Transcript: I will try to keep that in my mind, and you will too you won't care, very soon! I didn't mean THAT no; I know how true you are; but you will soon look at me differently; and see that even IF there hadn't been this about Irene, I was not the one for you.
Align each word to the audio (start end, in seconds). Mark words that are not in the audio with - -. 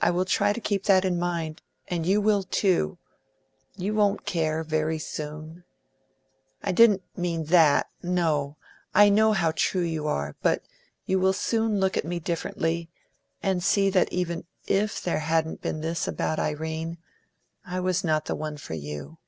I 0.00 0.10
will 0.10 0.24
try 0.24 0.54
to 0.54 0.58
keep 0.62 0.84
that 0.84 1.04
in 1.04 1.18
my 1.18 1.26
mind, 1.42 1.60
and 1.88 2.06
you 2.06 2.18
will 2.18 2.44
too 2.44 2.96
you 3.76 3.92
won't 3.92 4.24
care, 4.24 4.62
very 4.64 4.98
soon! 4.98 5.64
I 6.62 6.72
didn't 6.72 7.02
mean 7.14 7.44
THAT 7.44 7.90
no; 8.02 8.56
I 8.94 9.10
know 9.10 9.32
how 9.34 9.52
true 9.54 9.82
you 9.82 10.06
are; 10.06 10.34
but 10.40 10.62
you 11.04 11.20
will 11.20 11.34
soon 11.34 11.78
look 11.78 11.98
at 11.98 12.06
me 12.06 12.18
differently; 12.20 12.88
and 13.42 13.62
see 13.62 13.90
that 13.90 14.10
even 14.10 14.46
IF 14.66 15.02
there 15.02 15.18
hadn't 15.20 15.60
been 15.60 15.82
this 15.82 16.08
about 16.08 16.38
Irene, 16.38 16.96
I 17.66 17.80
was 17.80 18.02
not 18.02 18.24
the 18.24 18.34
one 18.34 18.56
for 18.56 18.72
you. 18.72 19.18